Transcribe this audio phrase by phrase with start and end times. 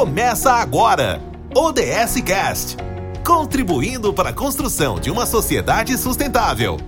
[0.00, 1.20] Começa agora!
[1.54, 2.78] ODS Cast
[3.22, 6.78] contribuindo para a construção de uma sociedade sustentável.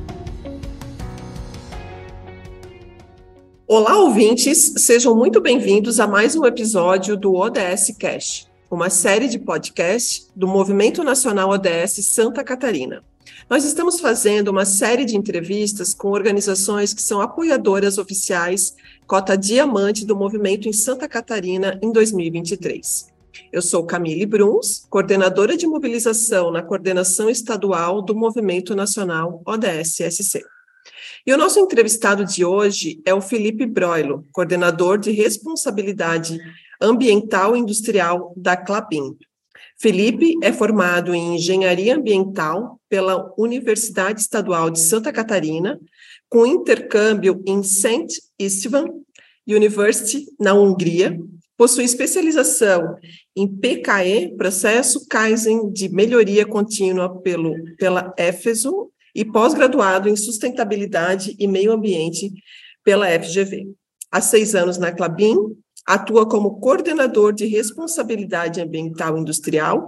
[3.66, 4.72] Olá, ouvintes!
[4.78, 10.48] Sejam muito bem-vindos a mais um episódio do ODS Cast, uma série de podcasts do
[10.48, 13.04] Movimento Nacional ODS Santa Catarina.
[13.48, 18.74] Nós estamos fazendo uma série de entrevistas com organizações que são apoiadoras oficiais
[19.06, 23.11] cota diamante do movimento em Santa Catarina em 2023.
[23.52, 30.42] Eu sou Camille Bruns, coordenadora de mobilização na coordenação estadual do Movimento Nacional ODS-SC.
[31.26, 36.38] E o nosso entrevistado de hoje é o Felipe Broilo, coordenador de responsabilidade
[36.80, 39.16] ambiental e industrial da Clabin.
[39.78, 45.80] Felipe é formado em engenharia ambiental pela Universidade Estadual de Santa Catarina,
[46.28, 48.20] com intercâmbio em St.
[48.38, 48.86] Istvan
[49.46, 51.18] University, na Hungria,
[51.62, 52.96] possui especialização
[53.36, 61.46] em PKE, Processo Kaizen de Melhoria Contínua pelo, pela EFESO, e pós-graduado em Sustentabilidade e
[61.46, 62.32] Meio Ambiente
[62.82, 63.68] pela FGV.
[64.10, 65.36] Há seis anos na Clabin,
[65.86, 69.86] atua como coordenador de responsabilidade ambiental industrial,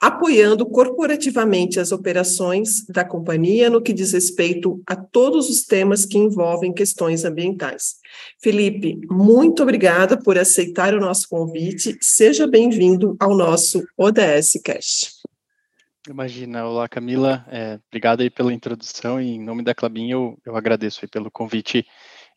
[0.00, 6.18] apoiando corporativamente as operações da companhia no que diz respeito a todos os temas que
[6.18, 7.96] envolvem questões ambientais.
[8.42, 11.96] Felipe, muito obrigada por aceitar o nosso convite.
[12.00, 15.24] Seja bem-vindo ao nosso ODS Cast.
[16.08, 20.54] Imagina, olá Camila, é, obrigado aí pela introdução e em nome da Clabin eu, eu
[20.54, 21.86] agradeço aí pelo convite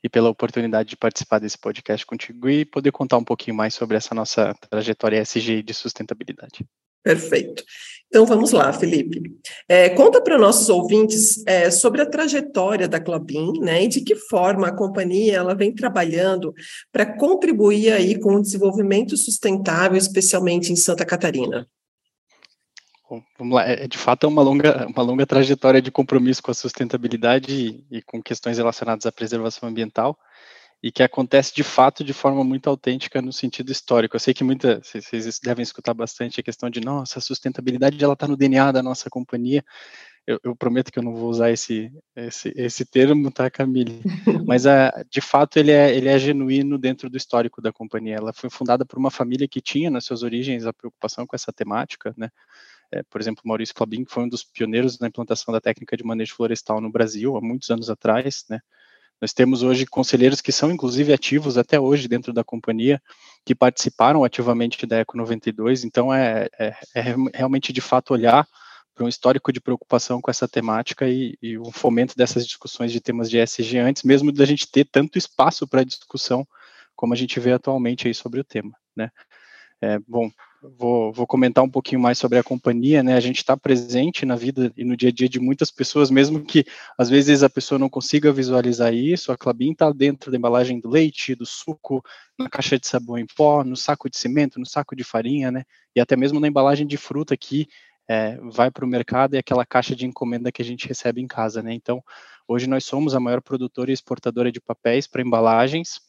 [0.03, 3.97] e pela oportunidade de participar desse podcast contigo e poder contar um pouquinho mais sobre
[3.97, 6.65] essa nossa trajetória ESG de sustentabilidade.
[7.03, 7.63] Perfeito.
[8.07, 9.21] Então vamos lá, Felipe.
[9.67, 14.15] É, conta para nossos ouvintes é, sobre a trajetória da Clabin, né, e de que
[14.15, 16.53] forma a companhia ela vem trabalhando
[16.91, 21.67] para contribuir aí com o desenvolvimento sustentável, especialmente em Santa Catarina.
[23.37, 23.67] Vamos lá.
[23.67, 27.97] É, de fato, é uma longa, uma longa trajetória de compromisso com a sustentabilidade e,
[27.97, 30.17] e, com questões relacionadas à preservação ambiental
[30.81, 34.15] e que acontece de fato de forma muito autêntica no sentido histórico.
[34.15, 38.13] Eu sei que muita, vocês devem escutar bastante a questão de, nossa, a sustentabilidade ela
[38.13, 39.63] está no DNA da nossa companhia.
[40.25, 44.01] Eu, eu, prometo que eu não vou usar esse, esse, esse termo, tá, Camille?
[44.45, 48.15] Mas, a, de fato, ele é, ele é genuíno dentro do histórico da companhia.
[48.15, 51.53] Ela foi fundada por uma família que tinha nas suas origens a preocupação com essa
[51.53, 52.29] temática, né?
[52.91, 56.03] É, por exemplo, Maurício Clabin, que foi um dos pioneiros na implantação da técnica de
[56.03, 58.59] manejo florestal no Brasil, há muitos anos atrás, né?
[59.19, 63.01] Nós temos hoje conselheiros que são, inclusive, ativos até hoje dentro da companhia,
[63.43, 67.01] que participaram ativamente da Eco 92, então é, é, é
[67.33, 68.47] realmente, de fato, olhar
[68.93, 72.99] para um histórico de preocupação com essa temática e, e o fomento dessas discussões de
[72.99, 76.47] temas de ESG antes mesmo da gente ter tanto espaço para discussão
[76.95, 79.11] como a gente vê atualmente aí sobre o tema, né?
[79.79, 80.31] É, bom,
[80.77, 83.15] vou, vou, comentar um pouquinho mais sobre a companhia, né?
[83.15, 86.43] A gente está presente na vida e no dia a dia de muitas pessoas, mesmo
[86.43, 86.65] que
[86.97, 89.31] às vezes a pessoa não consiga visualizar isso.
[89.31, 92.03] A Clabin está dentro da embalagem do leite, do suco,
[92.37, 95.63] na caixa de sabão em pó, no saco de cimento, no saco de farinha, né?
[95.95, 97.67] E até mesmo na embalagem de fruta que
[98.09, 101.27] é, vai para o mercado e aquela caixa de encomenda que a gente recebe em
[101.27, 101.73] casa, né?
[101.73, 102.03] Então,
[102.47, 105.99] hoje nós somos a maior produtora e exportadora de papéis para embalagens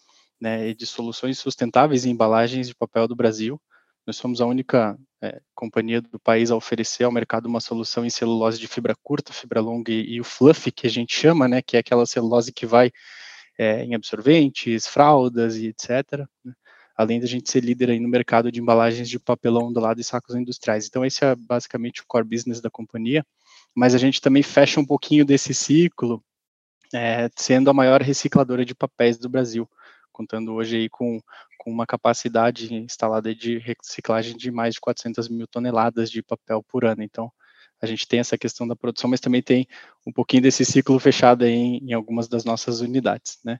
[0.41, 3.61] né, de soluções sustentáveis em embalagens de papel do Brasil.
[4.09, 8.09] Nós somos a única é, companhia do país a oferecer ao mercado uma solução em
[8.09, 11.61] celulose de fibra curta, fibra longa e, e o fluff, que a gente chama, né,
[11.61, 12.91] que é aquela celulose que vai
[13.59, 16.27] é, em absorventes, fraldas e etc.
[16.43, 16.55] Né,
[16.97, 20.05] além da gente ser líder aí no mercado de embalagens de papelão do lado e
[20.05, 20.87] sacos industriais.
[20.87, 23.23] Então, esse é basicamente o core business da companhia,
[23.77, 26.25] mas a gente também fecha um pouquinho desse ciclo,
[26.95, 29.69] é, sendo a maior recicladora de papéis do Brasil
[30.19, 31.21] contando hoje aí com,
[31.59, 36.85] com uma capacidade instalada de reciclagem de mais de 400 mil toneladas de papel por
[36.85, 37.03] ano.
[37.03, 37.31] Então,
[37.81, 39.67] a gente tem essa questão da produção, mas também tem
[40.07, 43.59] um pouquinho desse ciclo fechado em, em algumas das nossas unidades, né?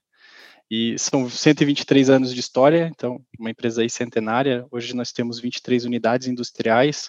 [0.71, 4.67] E são 123 anos de história, então, uma empresa aí centenária.
[4.71, 7.09] Hoje nós temos 23 unidades industriais,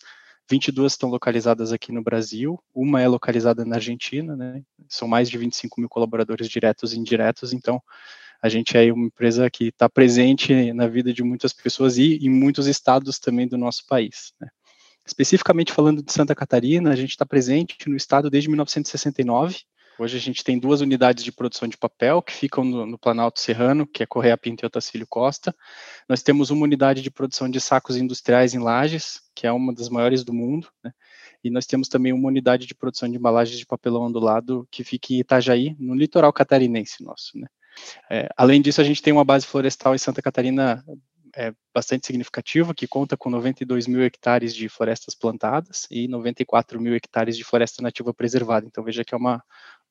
[0.49, 4.63] 22 estão localizadas aqui no Brasil, uma é localizada na Argentina, né?
[4.87, 7.81] São mais de 25 mil colaboradores diretos e indiretos, então
[8.41, 12.29] a gente é uma empresa que está presente na vida de muitas pessoas e em
[12.29, 14.33] muitos estados também do nosso país.
[14.39, 14.47] Né?
[15.05, 19.57] Especificamente falando de Santa Catarina, a gente está presente no estado desde 1969.
[19.97, 23.41] Hoje a gente tem duas unidades de produção de papel que ficam no, no Planalto
[23.41, 25.53] Serrano, que é Correia Pinto e Otacílio Costa.
[26.07, 29.89] Nós temos uma unidade de produção de sacos industriais em Lages, que é uma das
[29.89, 30.93] maiores do mundo, né?
[31.43, 35.13] E nós temos também uma unidade de produção de embalagens de papelão ondulado que fica
[35.13, 37.47] em Itajaí, no litoral catarinense nosso, né?
[38.09, 40.83] É, além disso, a gente tem uma base florestal em Santa Catarina
[41.35, 46.95] é bastante significativa, que conta com 92 mil hectares de florestas plantadas e 94 mil
[46.95, 48.65] hectares de floresta nativa preservada.
[48.65, 49.43] Então, veja que é uma,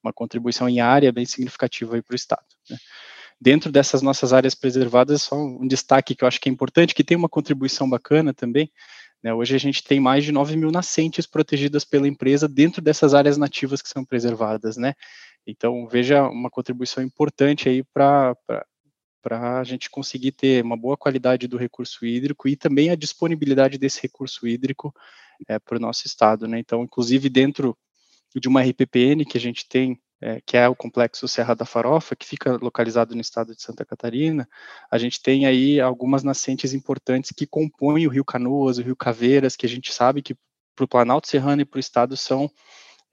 [0.02, 2.44] uma contribuição em área bem significativa para o Estado.
[2.69, 2.76] Né?
[3.40, 7.05] Dentro dessas nossas áreas preservadas, só um destaque que eu acho que é importante, que
[7.05, 8.70] tem uma contribuição bacana também,
[9.23, 9.35] né?
[9.35, 13.37] Hoje a gente tem mais de 9 mil nascentes protegidas pela empresa dentro dessas áreas
[13.37, 14.94] nativas que são preservadas, né?
[15.50, 18.37] Então, veja uma contribuição importante aí para
[19.21, 23.77] para a gente conseguir ter uma boa qualidade do recurso hídrico e também a disponibilidade
[23.77, 24.95] desse recurso hídrico
[25.49, 26.59] é, para o nosso estado, né?
[26.59, 27.77] Então, inclusive dentro
[28.35, 32.15] de uma RPPN que a gente tem, é, que é o complexo Serra da Farofa,
[32.15, 34.49] que fica localizado no estado de Santa Catarina,
[34.91, 39.56] a gente tem aí algumas nascentes importantes que compõem o Rio Canoas, o Rio Caveiras,
[39.56, 40.37] que a gente sabe que
[40.77, 42.49] para o Planalto Serrano e para o estado são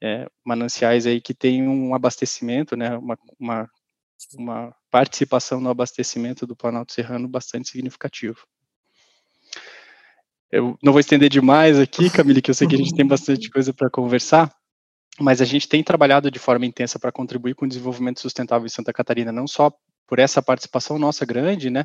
[0.02, 3.70] é, mananciais aí que têm um abastecimento, né, uma, uma,
[4.36, 8.46] uma participação no abastecimento do Planalto Serrano bastante significativo.
[10.50, 13.50] Eu não vou estender demais aqui, Camille, que eu sei que a gente tem bastante
[13.50, 14.54] coisa para conversar,
[15.18, 18.70] mas a gente tem trabalhado de forma intensa para contribuir com o desenvolvimento sustentável em
[18.70, 19.72] Santa Catarina, não só
[20.06, 21.84] por essa participação nossa grande, né,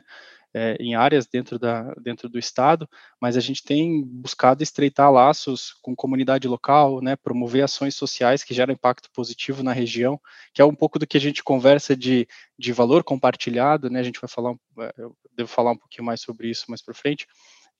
[0.53, 2.87] é, em áreas dentro, da, dentro do estado,
[3.21, 8.53] mas a gente tem buscado estreitar laços com comunidade local, né, promover ações sociais que
[8.53, 10.19] geram impacto positivo na região,
[10.53, 12.27] que é um pouco do que a gente conversa de,
[12.57, 16.21] de valor compartilhado, né, a gente vai falar, é, eu devo falar um pouquinho mais
[16.21, 17.25] sobre isso mais para frente,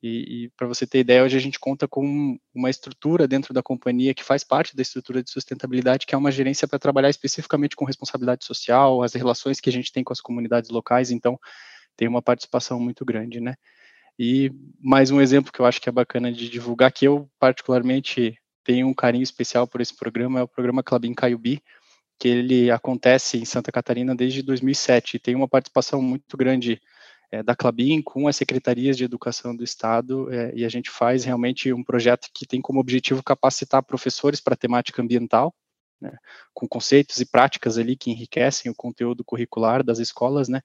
[0.04, 3.62] e, e para você ter ideia, hoje a gente conta com uma estrutura dentro da
[3.62, 7.76] companhia que faz parte da estrutura de sustentabilidade, que é uma gerência para trabalhar especificamente
[7.76, 11.40] com responsabilidade social, as relações que a gente tem com as comunidades locais, então
[12.02, 13.54] tem uma participação muito grande, né?
[14.18, 18.36] E mais um exemplo que eu acho que é bacana de divulgar, que eu particularmente
[18.64, 21.62] tenho um carinho especial por esse programa, é o programa Clabin Caiubi,
[22.18, 26.82] que ele acontece em Santa Catarina desde 2007 e tem uma participação muito grande
[27.32, 31.24] é, da Clabin com as secretarias de educação do Estado, é, e a gente faz
[31.24, 35.54] realmente um projeto que tem como objetivo capacitar professores para temática ambiental,
[36.02, 36.18] né,
[36.54, 40.62] com conceitos e práticas ali que enriquecem o conteúdo curricular das escolas, né,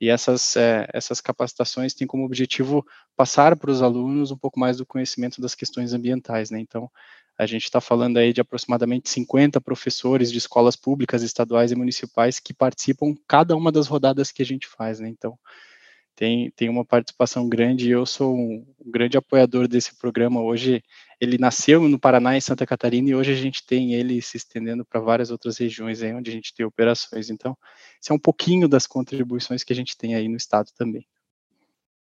[0.00, 2.84] e essas, é, essas capacitações têm como objetivo
[3.16, 6.90] passar para os alunos um pouco mais do conhecimento das questões ambientais, né, então
[7.38, 12.38] a gente está falando aí de aproximadamente 50 professores de escolas públicas, estaduais e municipais
[12.38, 15.38] que participam cada uma das rodadas que a gente faz, né, então
[16.20, 20.42] tem, tem uma participação grande e eu sou um, um grande apoiador desse programa.
[20.42, 20.84] Hoje,
[21.18, 24.84] ele nasceu no Paraná, em Santa Catarina, e hoje a gente tem ele se estendendo
[24.84, 27.30] para várias outras regiões aí onde a gente tem operações.
[27.30, 27.56] Então,
[27.98, 31.06] isso é um pouquinho das contribuições que a gente tem aí no estado também.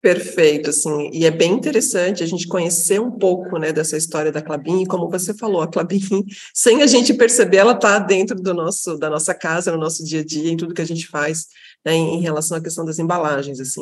[0.05, 4.39] Perfeito, assim, e é bem interessante a gente conhecer um pouco, né, dessa história da
[4.39, 5.99] Clabin, e como você falou, a Clabin,
[6.53, 10.19] sem a gente perceber, ela está dentro do nosso, da nossa casa, no nosso dia
[10.19, 11.47] a dia, em tudo que a gente faz,
[11.83, 13.81] né, em, relação à questão das embalagens, assim,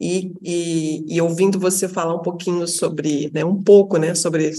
[0.00, 4.50] e, e, e, ouvindo você falar um pouquinho sobre, né, um pouco, né, sobre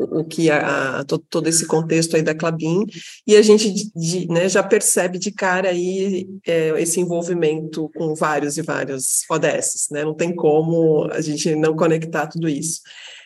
[0.00, 2.86] o, que a, a, todo esse contexto aí da Clabin,
[3.26, 8.56] e a gente de, né, já percebe de cara aí é, esse envolvimento com vários
[8.56, 10.04] e vários ODS, né?
[10.04, 12.80] Não tem como a gente não conectar tudo isso.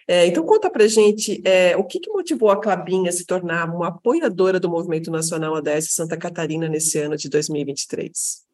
[0.07, 3.71] É, então, conta para gente é, o que, que, motivou a Clabin a se tornar
[3.71, 8.45] uma apoiadora do Movimento Nacional ODS Santa Catarina nesse ano de 2023.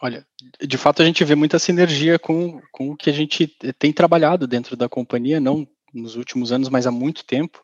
[0.00, 0.24] Olha,
[0.60, 3.48] de fato a gente vê muita sinergia com, com o que a gente
[3.78, 7.62] tem trabalhado dentro da companhia, não nos últimos anos, mas há muito tempo.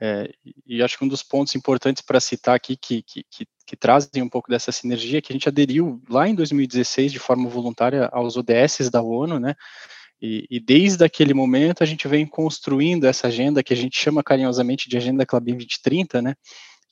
[0.00, 0.28] É,
[0.66, 4.22] e acho que um dos pontos importantes para citar aqui que, que, que, que, trazem
[4.22, 8.08] um pouco dessa sinergia é que a gente aderiu lá em 2016 de forma voluntária
[8.12, 9.54] aos ODS da ONU, né?
[10.20, 14.22] E, e, desde aquele momento a gente vem construindo essa agenda que a gente chama
[14.22, 16.34] carinhosamente de Agenda Clabin 2030, né?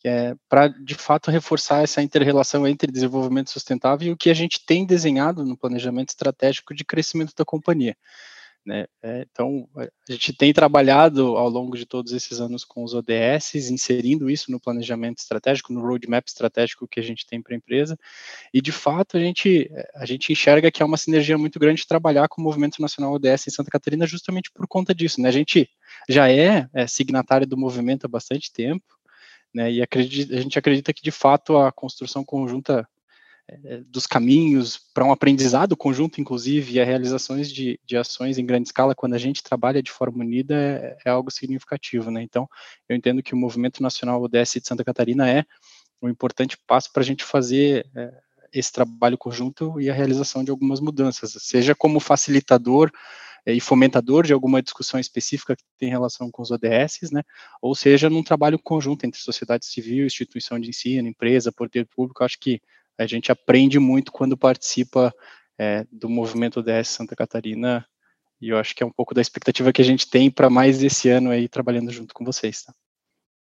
[0.05, 4.65] É, para de fato reforçar essa interrelação entre desenvolvimento sustentável e o que a gente
[4.67, 7.97] tem desenhado no planejamento estratégico de crescimento da companhia.
[8.65, 8.87] Né?
[9.03, 13.55] É, então, a gente tem trabalhado ao longo de todos esses anos com os ODS,
[13.55, 17.99] inserindo isso no planejamento estratégico, no roadmap estratégico que a gente tem para a empresa,
[18.55, 22.29] e de fato a gente, a gente enxerga que é uma sinergia muito grande trabalhar
[22.29, 25.21] com o Movimento Nacional ODS em Santa Catarina justamente por conta disso.
[25.21, 25.29] Né?
[25.29, 25.69] A gente
[26.09, 28.85] já é, é signatário do movimento há bastante tempo,
[29.53, 29.73] né?
[29.73, 32.89] e acredita, a gente acredita que de fato a construção conjunta
[33.89, 38.69] dos caminhos para um aprendizado conjunto, inclusive, e a realizações de, de ações em grande
[38.69, 42.23] escala, quando a gente trabalha de forma unida, é, é algo significativo, né?
[42.23, 42.49] Então,
[42.89, 45.45] eu entendo que o Movimento Nacional ODS de Santa Catarina é
[46.01, 48.13] um importante passo para a gente fazer é,
[48.53, 52.91] esse trabalho conjunto e a realização de algumas mudanças, seja como facilitador
[53.47, 57.23] é, e fomentador de alguma discussão específica que tem relação com os ODS, né,
[57.61, 62.39] ou seja, num trabalho conjunto entre sociedade civil, instituição de ensino, empresa, poder público, acho
[62.39, 62.61] que
[62.99, 65.15] a gente aprende muito quando participa
[65.59, 67.87] é, do movimento ODS Santa Catarina,
[68.41, 70.83] e eu acho que é um pouco da expectativa que a gente tem para mais
[70.83, 72.63] esse ano aí trabalhando junto com vocês.
[72.65, 72.75] Tá?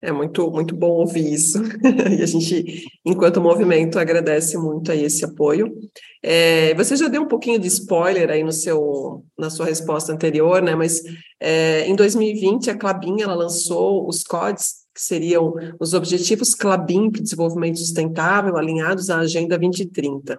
[0.01, 1.61] É muito, muito bom ouvir isso.
[2.17, 5.77] e a gente, enquanto movimento, agradece muito aí esse apoio.
[6.23, 10.61] É, você já deu um pouquinho de spoiler aí no seu, na sua resposta anterior,
[10.61, 10.73] né?
[10.73, 11.01] Mas
[11.39, 17.21] é, em 2020 a Clabin ela lançou os CODs, que seriam os Objetivos Clabin para
[17.21, 20.37] o Desenvolvimento Sustentável, alinhados à Agenda 2030.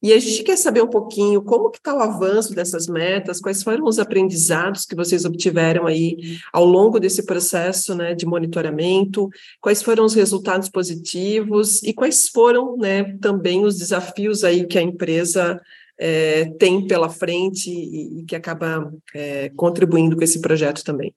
[0.00, 3.62] E a gente quer saber um pouquinho como que está o avanço dessas metas, quais
[3.62, 9.28] foram os aprendizados que vocês obtiveram aí ao longo desse processo né, de monitoramento,
[9.60, 14.82] quais foram os resultados positivos e quais foram né, também os desafios aí que a
[14.82, 15.60] empresa
[15.98, 21.12] é, tem pela frente e, e que acaba é, contribuindo com esse projeto também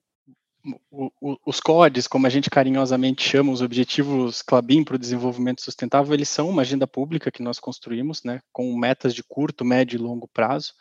[1.44, 6.28] os CODES, como a gente carinhosamente chama, os Objetivos Clabin para o Desenvolvimento Sustentável, eles
[6.28, 10.28] são uma agenda pública que nós construímos, né, com metas de curto, médio e longo
[10.28, 10.72] prazo,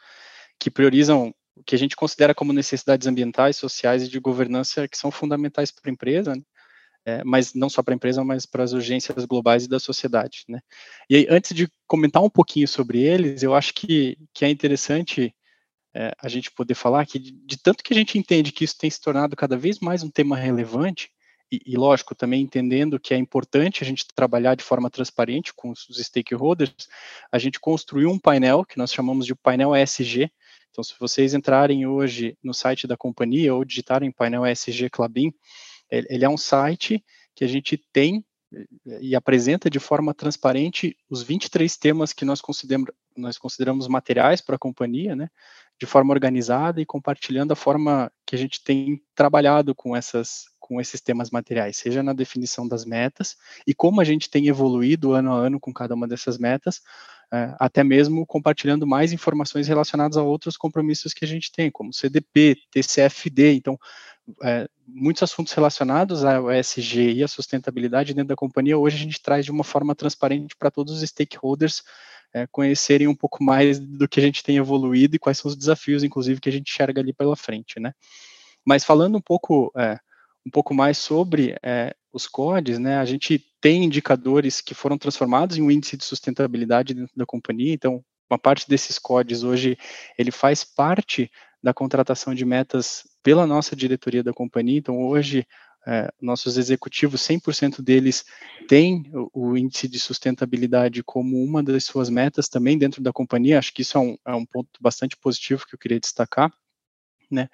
[0.60, 4.98] que priorizam o que a gente considera como necessidades ambientais, sociais e de governança que
[4.98, 6.42] são fundamentais para a empresa, né,
[7.04, 10.44] é, mas não só para a empresa, mas para as urgências globais e da sociedade.
[10.48, 10.60] Né.
[11.10, 15.34] E aí, antes de comentar um pouquinho sobre eles, eu acho que, que é interessante
[15.94, 18.78] é, a gente poder falar que de, de, tanto que a gente entende que isso
[18.78, 21.10] tem se tornado cada vez mais um tema relevante,
[21.52, 25.70] e, e, lógico, também entendendo que é importante a gente trabalhar de forma transparente com
[25.70, 26.88] os, stakeholders,
[27.30, 30.32] a gente construiu um painel que nós chamamos de painel ESG.
[30.70, 35.34] Então, se vocês entrarem hoje no site da companhia ou digitarem painel ESG Clabin,
[35.90, 37.04] ele, ele é um site
[37.36, 38.24] que a gente tem
[39.00, 44.56] e apresenta de forma transparente os 23 temas que nós consideramos, nós consideramos materiais para
[44.56, 45.30] a companhia, né,
[45.82, 50.80] de forma organizada e compartilhando a forma que a gente tem trabalhado com essas com
[50.80, 53.36] esses temas materiais, seja na definição das metas
[53.66, 56.82] e como a gente tem evoluído ano a ano com cada uma dessas metas,
[57.34, 61.92] é, até mesmo compartilhando mais informações relacionadas a outros compromissos que a gente tem, como
[61.92, 63.78] CDP, TCFD, então
[64.44, 69.22] é, muitos assuntos relacionados ao ESG e à sustentabilidade dentro da companhia, hoje a gente
[69.22, 71.84] traz de uma forma transparente para todos os stakeholders
[72.34, 75.56] é, conhecerem um pouco mais do que a gente tem evoluído e quais são os
[75.56, 77.94] desafios, inclusive, que a gente enxerga ali pela frente, né?
[78.66, 80.00] Mas falando um pouco, é,
[80.46, 85.58] um pouco mais sobre é, os CODES, né, a gente tem indicadores que foram transformados
[85.58, 89.78] em um índice de sustentabilidade dentro da companhia, então uma parte desses CODES hoje,
[90.18, 91.30] ele faz parte
[91.62, 94.80] da contratação de metas pela nossa diretoria da companhia.
[94.80, 95.46] Então, hoje,
[95.86, 98.24] é, nossos executivos, 100% deles
[98.68, 103.58] têm o, o, índice de sustentabilidade como uma das suas metas também dentro da companhia.
[103.58, 106.52] Acho que isso é um, é um ponto bastante positivo que eu queria destacar.
[107.30, 107.48] Né?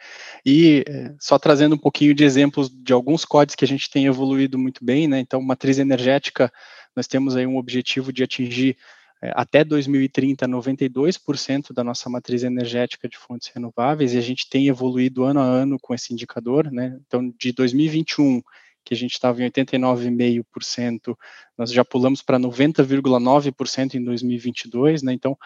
[0.44, 4.08] E é, só trazendo um pouquinho de exemplos de alguns códigos que a gente tem
[4.08, 5.20] evoluído muito bem, né?
[5.20, 6.52] Então, matriz energética,
[6.96, 8.76] nós temos aí um objetivo de atingir
[9.22, 15.24] até 2030 92% da nossa matriz energética de fontes renováveis e a gente tem evoluído
[15.24, 17.00] ano a ano com esse indicador, né?
[17.06, 18.42] Então, de 2021
[18.86, 21.14] que a gente estava em 89,5%,
[21.58, 25.12] nós já pulamos para 90,9% em 2022, né?
[25.12, 25.38] Então,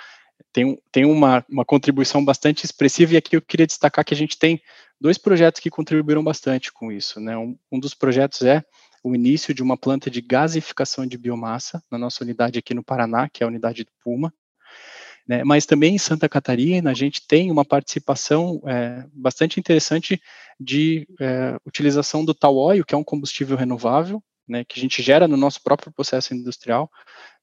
[0.53, 4.37] tem, tem uma, uma contribuição bastante expressiva, e aqui eu queria destacar que a gente
[4.37, 4.61] tem
[4.99, 7.19] dois projetos que contribuíram bastante com isso.
[7.19, 7.35] Né?
[7.37, 8.63] Um, um dos projetos é
[9.03, 13.29] o início de uma planta de gasificação de biomassa na nossa unidade aqui no Paraná,
[13.29, 14.33] que é a unidade do Puma.
[15.27, 15.43] Né?
[15.43, 20.21] Mas também em Santa Catarina, a gente tem uma participação é, bastante interessante
[20.59, 22.55] de é, utilização do tal
[22.85, 26.91] que é um combustível renovável, né, que a gente gera no nosso próprio processo industrial,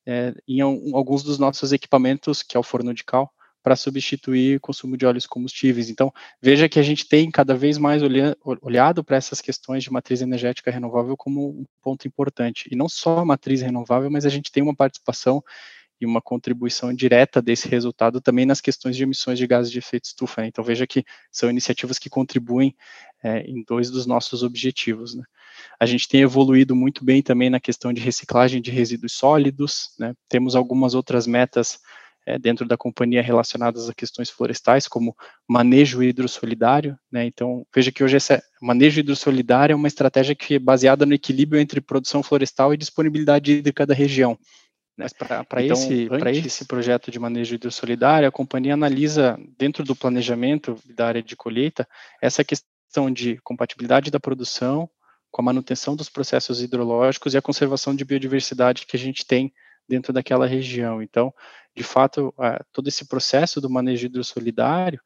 [0.07, 3.33] é, em alguns dos nossos equipamentos, que é o forno de cal,
[3.69, 5.91] para substituir o consumo de óleos combustíveis.
[5.91, 6.11] Então,
[6.41, 10.23] veja que a gente tem cada vez mais olha, olhado para essas questões de matriz
[10.23, 12.67] energética renovável como um ponto importante.
[12.73, 15.45] E não só a matriz renovável, mas a gente tem uma participação
[16.01, 20.07] e uma contribuição direta desse resultado também nas questões de emissões de gases de efeito
[20.07, 20.41] estufa.
[20.41, 20.49] Né?
[20.49, 22.75] Então, veja que são iniciativas que contribuem
[23.23, 25.15] é, em dois dos nossos objetivos.
[25.15, 25.25] Né?
[25.79, 30.15] A gente tem evoluído muito bem também na questão de reciclagem de resíduos sólidos, né?
[30.27, 31.79] temos algumas outras metas
[32.29, 35.17] é, dentro da companhia relacionadas a questões florestais, como
[35.49, 37.25] manejo hidrossolidário, né?
[37.25, 41.59] Então, veja que hoje esse manejo hidrossolidário é uma estratégia que é baseada no equilíbrio
[41.59, 44.33] entre produção florestal e disponibilidade hídrica da região.
[44.95, 45.07] Né?
[45.07, 46.07] Mas para então, esse,
[46.47, 51.89] esse projeto de manejo hidrossolidário, a companhia analisa, dentro do planejamento da área de colheita,
[52.21, 54.87] essa questão de compatibilidade da produção
[55.31, 59.51] com a manutenção dos processos hidrológicos e a conservação de biodiversidade que a gente tem
[59.89, 61.03] dentro daquela região.
[61.03, 61.33] Então,
[61.75, 62.35] de fato,
[62.73, 65.01] todo esse processo do manejo hidrossolidário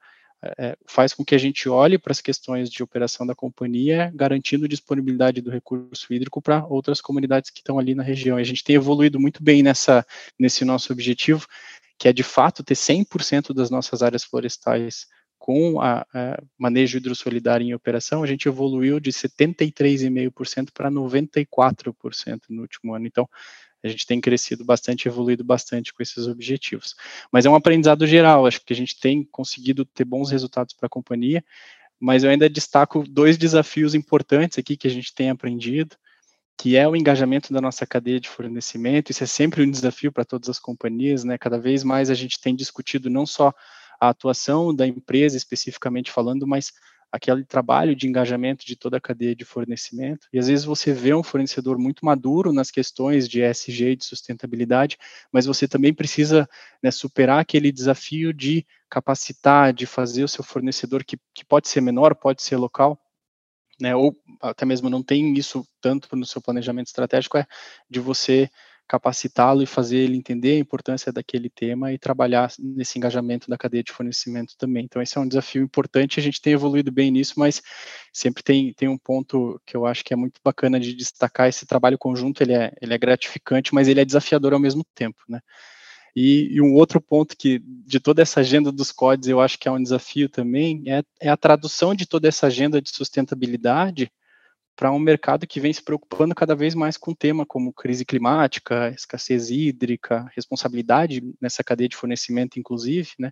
[0.58, 4.66] é, faz com que a gente olhe para as questões de operação da companhia, garantindo
[4.66, 8.38] disponibilidade do recurso hídrico para outras comunidades que estão ali na região.
[8.38, 10.04] E a gente tem evoluído muito bem nessa,
[10.38, 11.46] nesse nosso objetivo,
[11.96, 15.06] que é de fato ter 100% das nossas áreas florestais
[15.38, 22.62] com a, a manejo hidrossolidário em operação, a gente evoluiu de 73,5% para 94% no
[22.62, 23.06] último ano.
[23.08, 23.28] Então,
[23.82, 26.94] a gente tem crescido bastante, evoluído bastante com esses objetivos.
[27.30, 30.86] Mas é um aprendizado geral, acho que a gente tem conseguido ter bons resultados para
[30.86, 31.44] a companhia,
[31.98, 35.96] mas eu ainda destaco dois desafios importantes aqui que a gente tem aprendido,
[36.58, 39.10] que é o engajamento da nossa cadeia de fornecimento.
[39.10, 41.38] Isso é sempre um desafio para todas as companhias, né?
[41.38, 43.52] Cada vez mais a gente tem discutido não só
[44.00, 46.72] a atuação da empresa especificamente falando, mas
[47.12, 50.26] aquele trabalho de engajamento de toda a cadeia de fornecimento.
[50.33, 54.04] E às vezes você vê um fornecedor muito maduro nas questões de ESG e de
[54.07, 54.97] sustentabilidade,
[55.31, 56.49] mas você também precisa
[56.83, 61.83] né, superar aquele desafio de capacitar, de fazer o seu fornecedor, que, que pode ser
[61.83, 62.99] menor, pode ser local,
[63.78, 67.47] né, ou até mesmo não tem isso tanto no seu planejamento estratégico, é
[67.90, 68.49] de você
[68.92, 73.82] capacitá-lo e fazer ele entender a importância daquele tema e trabalhar nesse engajamento da cadeia
[73.82, 74.84] de fornecimento também.
[74.84, 77.62] Então, esse é um desafio importante, a gente tem evoluído bem nisso, mas
[78.12, 81.64] sempre tem, tem um ponto que eu acho que é muito bacana de destacar, esse
[81.64, 85.40] trabalho conjunto, ele é, ele é gratificante, mas ele é desafiador ao mesmo tempo, né?
[86.14, 89.66] E, e, um outro ponto que, de toda essa agenda dos códigos, eu acho que
[89.66, 94.12] é um desafio também, é, é a tradução de toda essa agenda de sustentabilidade
[94.82, 98.88] para um mercado que vem se preocupando cada vez mais com tema como crise climática,
[98.88, 103.30] escassez hídrica, responsabilidade nessa cadeia de fornecimento, inclusive, né,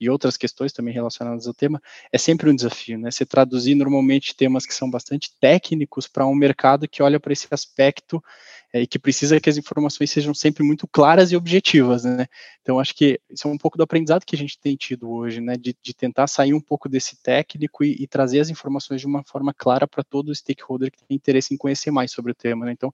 [0.00, 1.82] e outras questões também relacionadas ao tema,
[2.12, 6.36] é sempre um desafio, né, se traduzir normalmente temas que são bastante técnicos para um
[6.36, 8.22] mercado que olha para esse aspecto
[8.72, 12.26] é, e que precisa que as informações sejam sempre muito claras e objetivas, né?
[12.62, 15.40] Então, acho que isso é um pouco do aprendizado que a gente tem tido hoje,
[15.40, 15.56] né?
[15.56, 19.22] De, de tentar sair um pouco desse técnico e, e trazer as informações de uma
[19.24, 22.72] forma clara para todo stakeholder que tem interesse em conhecer mais sobre o tema, né?
[22.72, 22.92] Então,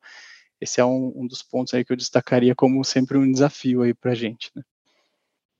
[0.60, 3.94] esse é um, um dos pontos aí que eu destacaria como sempre um desafio aí
[3.94, 4.62] para a gente, né?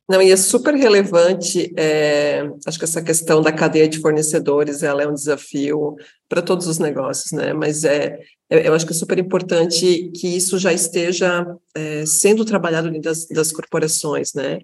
[0.09, 5.03] Não, e é super relevante, é, acho que essa questão da cadeia de fornecedores, ela
[5.03, 8.19] é um desafio para todos os negócios, né, mas é,
[8.49, 13.27] é, eu acho que é super importante que isso já esteja é, sendo trabalhado das,
[13.29, 14.61] das corporações, né.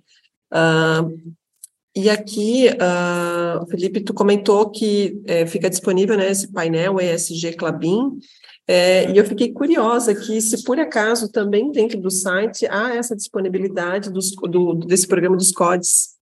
[0.51, 1.05] Ah,
[1.97, 8.19] e aqui, uh, Felipe, tu comentou que é, fica disponível né, esse painel ESG Clabin,
[8.67, 13.15] é, e eu fiquei curiosa que, se por acaso também dentro do site há essa
[13.15, 16.15] disponibilidade dos, do, desse programa dos CODES.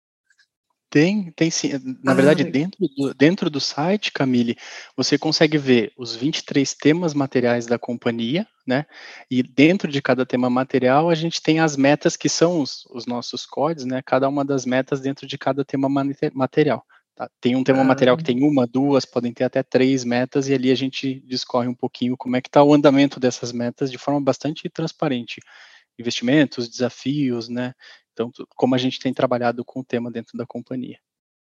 [0.90, 1.70] Tem, tem sim.
[2.02, 4.58] Na ah, verdade, dentro do, dentro do site, Camille,
[4.94, 8.84] você consegue ver os 23 temas materiais da companhia, né?
[9.30, 13.06] E dentro de cada tema material, a gente tem as metas que são os, os
[13.06, 14.02] nossos códigos, né?
[14.04, 15.88] Cada uma das metas dentro de cada tema
[16.34, 16.84] material.
[17.22, 17.30] Tá?
[17.40, 17.84] Tem um tema ah.
[17.84, 21.68] material que tem uma, duas, podem ter até três metas, e ali a gente discorre
[21.68, 25.40] um pouquinho como é que está o andamento dessas metas de forma bastante transparente.
[25.98, 27.74] Investimentos, desafios, né?
[28.12, 30.98] Então, como a gente tem trabalhado com o tema dentro da companhia.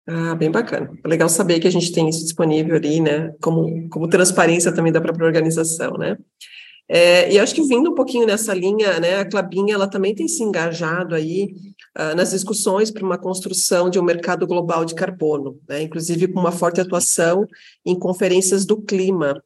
[0.07, 0.91] Ah, bem bacana.
[1.05, 3.33] Legal saber que a gente tem isso disponível ali, né?
[3.41, 6.17] Como, como transparência também da própria organização, né?
[6.91, 10.27] É, e acho que vindo um pouquinho nessa linha, né, a Clabinha ela também tem
[10.27, 11.53] se engajado aí
[11.99, 16.39] uh, nas discussões para uma construção de um mercado global de carbono, né, inclusive com
[16.39, 17.45] uma forte atuação
[17.85, 19.43] em conferências do clima.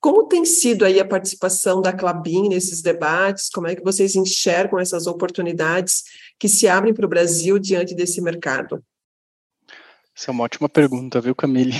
[0.00, 3.50] Como tem sido aí a participação da Clabin nesses debates?
[3.50, 6.04] Como é que vocês enxergam essas oportunidades
[6.38, 8.80] que se abrem para o Brasil diante desse mercado?
[10.18, 11.72] Essa é uma ótima pergunta, viu, Camille?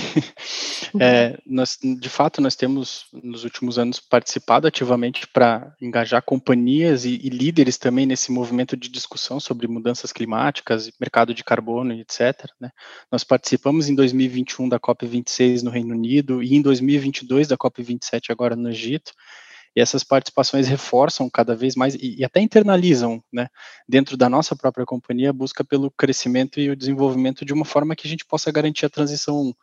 [0.99, 7.19] É, nós, de fato, nós temos, nos últimos anos, participado ativamente para engajar companhias e,
[7.21, 12.49] e, líderes também nesse movimento de discussão sobre mudanças climáticas, mercado de carbono, etc.
[12.59, 12.71] Né?
[13.11, 18.55] Nós participamos em 2021 da COP26 no Reino Unido e em 2022 da COP27 agora
[18.55, 19.11] no Egito
[19.75, 23.47] e essas participações reforçam cada vez mais e, e, até internalizam, né,
[23.87, 27.95] dentro da nossa própria companhia, a busca pelo crescimento e o desenvolvimento de uma forma
[27.95, 29.53] que a gente possa garantir a transição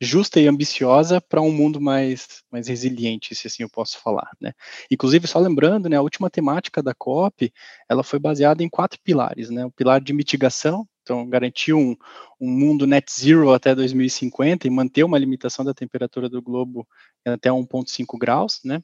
[0.00, 4.52] justa e ambiciosa para um mundo mais, mais resiliente, se assim eu posso falar, né.
[4.90, 7.52] Inclusive, só lembrando, né, a última temática da COP,
[7.88, 11.96] ela foi baseada em quatro pilares, né, o pilar de mitigação, então, garantir um,
[12.40, 16.86] um, mundo net zero até 2050 e manter uma limitação da temperatura do globo
[17.26, 18.80] até 1,5 graus, né?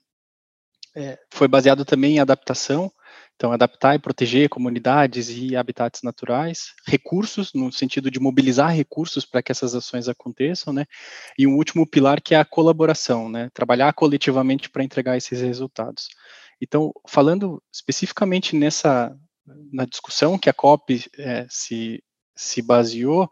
[0.97, 2.91] É, foi baseado também em adaptação,
[3.37, 9.43] então adaptar e proteger comunidades e habitats naturais, recursos, no sentido de mobilizar recursos para
[9.43, 10.87] que essas ações aconteçam, né?
[11.39, 13.51] E um último pilar que é a colaboração, né?
[13.53, 16.09] Trabalhar coletivamente para entregar esses resultados.
[16.63, 19.15] Então, falando especificamente nessa
[19.73, 22.03] na discussão que a COP é, se,
[22.35, 23.31] se baseou,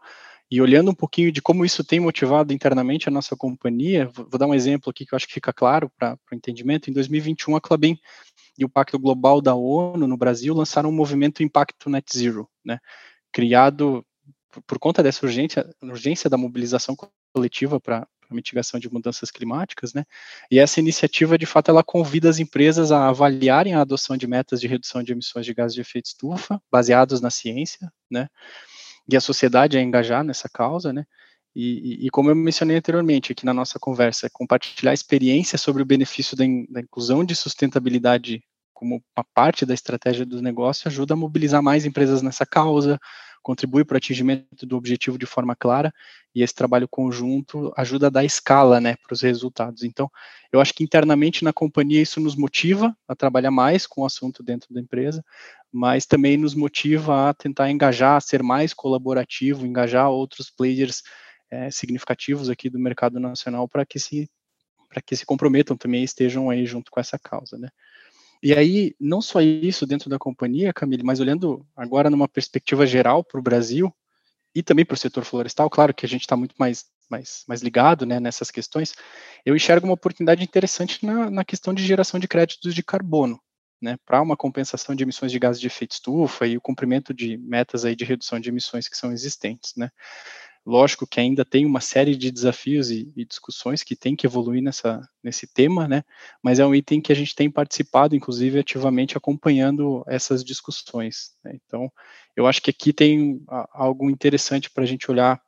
[0.49, 4.47] e olhando um pouquinho de como isso tem motivado internamente a nossa companhia, vou, dar
[4.47, 6.89] um exemplo aqui que eu acho que fica claro para o entendimento.
[6.89, 7.97] Em 2021, a Clabin
[8.57, 12.79] e o Pacto Global da ONU no Brasil lançaram um movimento Impacto Net Zero, né?
[13.31, 14.05] criado
[14.65, 16.95] por, conta dessa urgência, urgência da mobilização
[17.33, 20.03] coletiva para mitigação de mudanças climáticas, né?
[20.49, 24.59] E essa iniciativa, de fato, ela convida as empresas a avaliarem a adoção de metas
[24.59, 28.27] de redução de emissões de gases de efeito estufa, baseados na ciência, né?
[29.07, 31.05] E a sociedade a engajar nessa causa, né?
[31.55, 35.85] E, e, e, como eu mencionei anteriormente aqui na nossa conversa, compartilhar experiência sobre o
[35.85, 41.13] benefício da, in, da, inclusão de sustentabilidade como uma parte da estratégia do negócio ajuda
[41.13, 42.99] a mobilizar mais empresas nessa causa,
[43.41, 45.93] contribui para o atingimento do objetivo de forma clara,
[46.33, 49.83] e esse trabalho conjunto ajuda a dar escala né, para os resultados.
[49.83, 50.11] Então,
[50.51, 54.43] eu acho que internamente na companhia isso nos motiva a trabalhar mais com o assunto
[54.43, 55.23] dentro da empresa,
[55.75, 61.03] mas também nos motiva a tentar engajar, a ser mais colaborativo, engajar outros players
[61.51, 64.29] é, significativos aqui do mercado nacional para que se
[64.87, 67.67] para que se comprometam também estejam aí junto com essa causa, né?
[68.41, 73.21] E aí, não só isso dentro da companhia, Camille, mas olhando agora numa perspectiva geral
[73.21, 73.93] para o Brasil
[74.53, 77.61] e também para o setor florestal, claro que a gente está muito mais, mais, mais
[77.61, 78.93] ligado né, nessas questões,
[79.45, 83.37] eu enxergo uma oportunidade interessante na, na questão de geração de créditos de carbono,
[83.85, 87.37] né, para uma compensação de emissões de gases de efeito estufa e o cumprimento de
[87.37, 89.91] metas aí de redução de emissões que são existentes, né.
[90.65, 94.63] Lógico que ainda tem uma série de desafios e, e, discussões que tem que evoluir
[94.63, 96.03] nessa, nesse tema, né?
[96.41, 101.33] Mas é um item que a gente tem participado, inclusive, ativamente acompanhando essas discussões.
[101.43, 101.59] Né?
[101.63, 101.87] Então,
[102.35, 103.43] eu acho que aqui tem
[103.73, 105.39] algo interessante para a gente olhar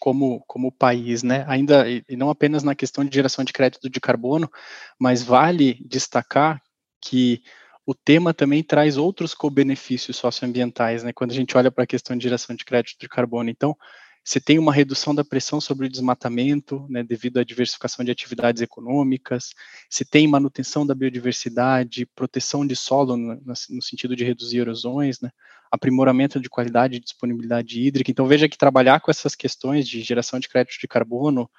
[0.00, 1.44] como, como país, né?
[1.46, 4.50] Ainda, e não apenas na questão de geração de crédito de carbono,
[4.98, 6.58] mas vale destacar
[7.02, 7.42] que
[7.84, 11.12] o tema também traz outros co-benefícios socioambientais, né?
[11.12, 13.50] Quando a gente olha para a questão de geração de crédito de carbono.
[13.50, 13.76] Então,
[14.24, 18.62] se tem uma redução da pressão sobre o desmatamento, né, devido à diversificação de atividades
[18.62, 19.50] econômicas,
[19.90, 25.30] se tem manutenção da biodiversidade, proteção de solo no, no sentido de reduzir erosões, né,
[25.72, 28.12] aprimoramento de qualidade e disponibilidade hídrica.
[28.12, 31.50] Então veja que trabalhar com essas questões de geração de crédito de carbono,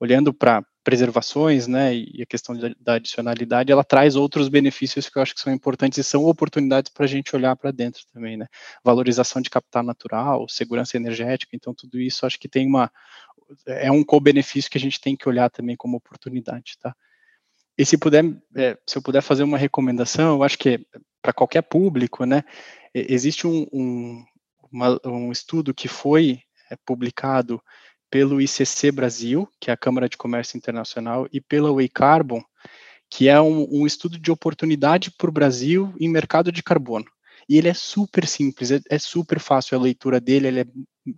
[0.00, 5.18] olhando para preservações, né, e a questão da, da, adicionalidade, ela traz outros benefícios que
[5.18, 8.38] eu acho que são importantes e são oportunidades para a gente olhar para dentro também,
[8.38, 8.46] né,
[8.82, 12.90] valorização de capital natural, segurança energética, então tudo isso acho que tem uma,
[13.66, 16.94] é um co-benefício que a gente tem que olhar também como oportunidade, tá.
[17.76, 18.24] E se puder,
[18.56, 20.84] é, se eu puder fazer uma recomendação, eu acho que
[21.20, 22.42] para qualquer público, né,
[22.94, 24.24] existe um, um,
[24.72, 27.62] uma, um estudo que foi é, publicado
[28.10, 32.42] pelo ICC Brasil, que é a Câmara de Comércio Internacional, e pela Way Carbon,
[33.10, 37.06] que é um, um estudo de oportunidade para o Brasil em mercado de carbono.
[37.48, 40.66] E ele é super simples, é, é super fácil a leitura dele, ele é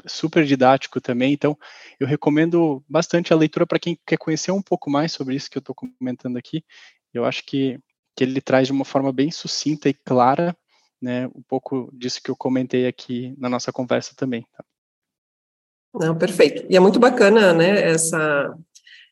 [0.07, 1.59] super didático também, então
[1.99, 5.59] eu recomendo bastante a leitura para quem quer conhecer um pouco mais sobre isso que
[5.59, 6.65] eu estou comentando aqui.
[7.13, 7.79] Eu acho que,
[8.15, 10.57] que ele traz de uma forma bem sucinta e clara
[11.01, 14.47] né, um pouco disso que eu comentei aqui na nossa conversa também.
[14.57, 14.65] Tá?
[15.95, 16.65] Não, perfeito.
[16.69, 18.55] E é muito bacana, né, essa,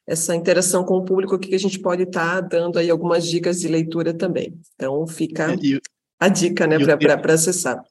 [0.07, 3.61] essa interação com o público que a gente pode estar tá dando aí algumas dicas
[3.61, 4.59] de leitura também.
[4.75, 5.81] Então, fica é, e,
[6.21, 7.83] a dica, né, para acessar.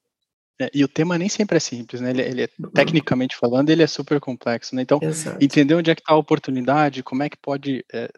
[0.60, 2.10] É, e o tema nem sempre é simples, né?
[2.10, 2.72] Ele, ele é, uhum.
[2.72, 4.82] tecnicamente falando, ele é super complexo, né?
[4.82, 5.38] Então, Exato.
[5.40, 8.10] entender onde é que está a oportunidade, como é que pode é,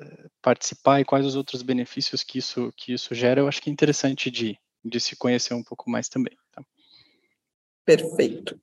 [0.41, 3.73] participar e quais os outros benefícios que isso, que isso gera, eu acho que é
[3.73, 6.37] interessante de, de se conhecer um pouco mais também.
[6.53, 6.63] Tá?
[7.85, 8.57] Perfeito.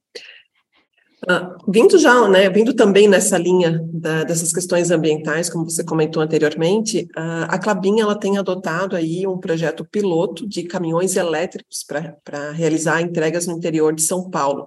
[1.27, 6.23] Ah, vindo já, né, vindo também nessa linha da, dessas questões ambientais, como você comentou
[6.23, 12.51] anteriormente, a, a Clabin ela tem adotado aí um projeto piloto de caminhões elétricos para
[12.53, 14.67] realizar entregas no interior de São Paulo.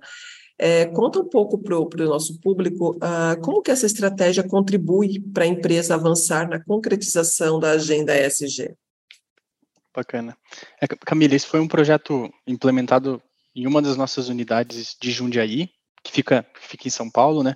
[0.57, 5.45] É, conta um pouco para o nosso público uh, como que essa estratégia contribui para
[5.45, 8.75] a empresa avançar na concretização da agenda ESG.
[9.95, 10.35] Bacana.
[10.81, 13.21] É, Camila, esse foi um projeto implementado
[13.55, 15.69] em uma das nossas unidades de Jundiaí,
[16.03, 17.55] que fica, fica em São Paulo, né?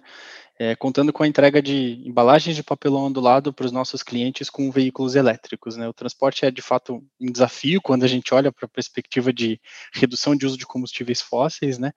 [0.59, 4.69] É, contando com a entrega de embalagens de papelão ondulado para os nossos clientes com
[4.69, 5.75] veículos elétricos.
[5.75, 5.87] Né?
[5.87, 9.59] O transporte é de fato um desafio quando a gente olha para a perspectiva de
[9.91, 11.91] redução de uso de combustíveis fósseis, né?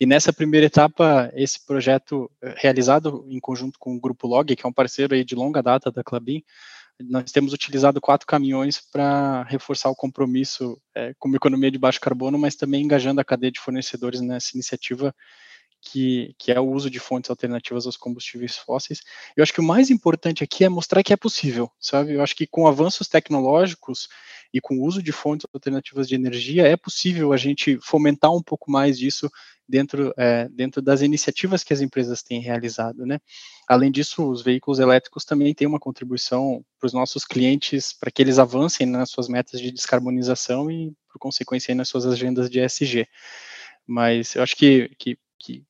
[0.00, 4.66] E nessa primeira etapa, esse projeto é, realizado em conjunto com o Grupo Log, que
[4.66, 6.42] é um parceiro aí de longa data da Clabin,
[7.08, 12.00] nós temos utilizado quatro caminhões para reforçar o compromisso é, com uma economia de baixo
[12.00, 15.14] carbono, mas também engajando a cadeia de fornecedores nessa iniciativa
[15.80, 19.02] que, que é o uso de fontes alternativas aos combustíveis fósseis.
[19.36, 22.14] Eu acho que o mais importante aqui é mostrar que é possível, sabe?
[22.14, 24.08] Eu acho que com avanços tecnológicos
[24.52, 28.42] e com o uso de fontes alternativas de energia, é possível a gente fomentar um
[28.42, 29.30] pouco mais disso
[29.68, 33.20] dentro, é, dentro das iniciativas que as empresas têm realizado, né?
[33.68, 38.20] Além disso, os veículos elétricos também têm uma contribuição para os nossos clientes, para que
[38.20, 43.06] eles avancem nas suas metas de descarbonização e, por consequência, nas suas agendas de ESG.
[43.86, 45.64] Mas eu acho que, que, que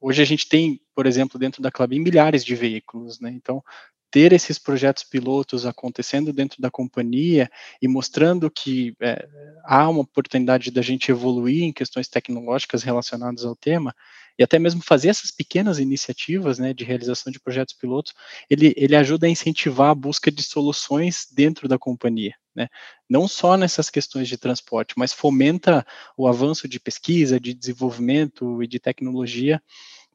[0.00, 3.30] hoje a gente tem, por exemplo, dentro da Clabin, milhares de veículos, né?
[3.30, 3.62] Então,
[4.10, 9.28] ter esses projetos pilotos acontecendo dentro da companhia e mostrando que é,
[9.64, 13.94] há uma oportunidade da gente evoluir em questões tecnológicas relacionadas ao tema
[14.38, 18.12] e até mesmo fazer essas pequenas iniciativas né, de realização de projetos pilotos,
[18.50, 22.34] ele, ele ajuda a incentivar a busca de soluções dentro da companhia.
[22.54, 22.68] Né?
[23.08, 28.66] Não só nessas questões de transporte, mas fomenta o avanço de pesquisa, de desenvolvimento e
[28.66, 29.62] de tecnologia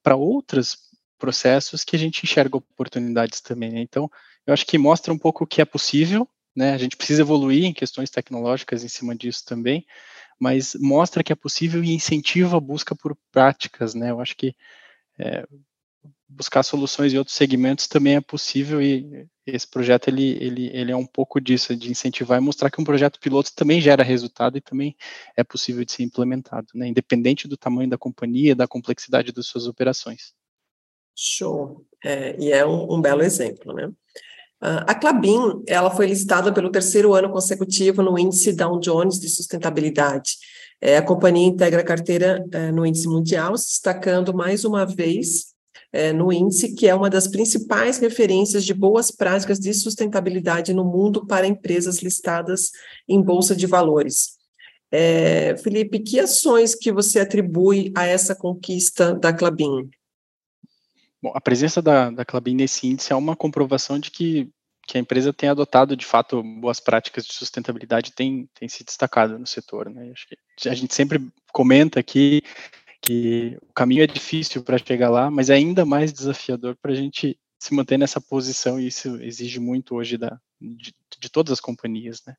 [0.03, 0.90] para outras
[1.21, 3.71] processos que a gente enxerga oportunidades também.
[3.71, 3.81] Né?
[3.81, 4.09] Então,
[4.45, 6.73] eu acho que mostra um pouco o que é possível, né?
[6.73, 9.85] A gente precisa evoluir em questões tecnológicas em cima disso também,
[10.39, 14.09] mas mostra que é possível e incentiva a busca por práticas, né?
[14.09, 14.55] Eu acho que
[15.19, 15.45] é,
[16.27, 20.95] buscar soluções em outros segmentos também é possível e esse projeto ele, ele, ele é
[20.95, 24.61] um pouco disso, de incentivar e mostrar que um projeto piloto também gera resultado e
[24.61, 24.95] também
[25.37, 26.87] é possível de ser implementado, né?
[26.87, 30.33] Independente do tamanho da companhia, da complexidade das suas operações.
[31.15, 31.85] Show.
[32.03, 33.91] É, e é um, um, belo exemplo, né?
[34.63, 40.35] A Clabin, ela foi listada pelo terceiro ano consecutivo no índice Dow Jones de sustentabilidade.
[40.79, 45.51] É, a companhia integra a carteira é, no índice mundial, se destacando mais uma vez
[45.93, 50.83] é, no índice, que é uma das principais referências de boas práticas de sustentabilidade no
[50.83, 52.71] mundo para empresas listadas
[53.07, 54.39] em bolsa de valores.
[54.91, 59.89] É, Felipe, que ações que você atribui a essa conquista da Clabin?
[61.21, 64.49] Bom, a presença da, da Clabin nesse índice é uma comprovação de que,
[64.87, 69.37] que a empresa tem adotado, de fato, boas práticas de sustentabilidade tem, tem se destacado
[69.37, 69.89] no setor.
[69.89, 70.11] Né?
[70.65, 71.19] a gente sempre
[71.53, 72.41] comenta aqui
[73.01, 76.95] que o caminho é difícil para chegar lá, mas é ainda mais desafiador para a
[76.95, 81.59] gente se manter nessa posição e isso exige muito hoje da, de, de todas as
[81.59, 82.35] companhias, né?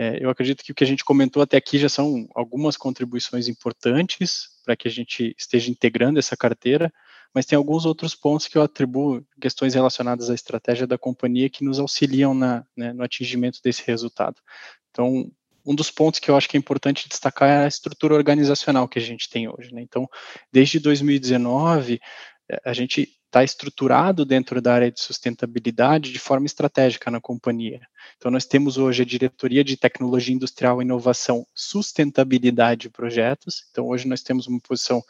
[0.00, 3.48] É, eu acredito que o que a gente comentou até aqui já são algumas contribuições
[3.48, 6.92] importantes para que a gente esteja integrando essa carteira,
[7.34, 11.64] mas tem alguns outros pontos que eu atribuo, questões relacionadas à estratégia da companhia que
[11.64, 14.36] nos auxiliam na, né, no atingimento desse resultado.
[14.90, 15.30] Então,
[15.64, 18.98] um dos pontos que eu acho que é importante destacar é a estrutura organizacional que
[18.98, 19.72] a gente tem hoje.
[19.72, 19.82] Né?
[19.82, 20.08] Então,
[20.50, 22.00] desde 2019,
[22.64, 27.80] a gente está estruturado dentro da área de sustentabilidade de forma estratégica na companhia.
[28.16, 33.66] Então, nós temos hoje a diretoria de tecnologia industrial, inovação, sustentabilidade e projetos.
[33.70, 35.02] Então, hoje nós temos uma posição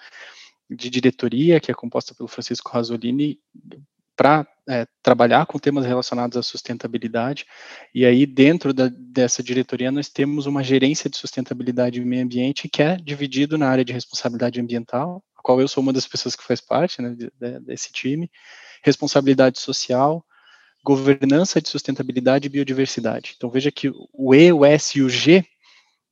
[0.71, 3.39] de diretoria, que é composta pelo Francisco Rasolini,
[4.19, 7.47] para é, trabalhar com temas relacionados à sustentabilidade.
[7.95, 12.69] E aí, dentro da, dessa diretoria, nós temos uma gerência de sustentabilidade e meio ambiente
[12.69, 16.35] que é dividido na área de responsabilidade ambiental, a qual eu sou uma das pessoas
[16.35, 18.29] que faz parte né, de, de, desse time,
[18.83, 20.25] responsabilidade social,
[20.85, 23.35] governança de sustentabilidade e biodiversidade.
[23.37, 25.45] Então, veja que o E, o S e o G